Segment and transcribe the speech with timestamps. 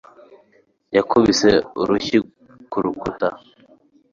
[0.97, 1.49] yakubise
[1.81, 2.17] urushyi
[2.71, 3.27] ku rukuta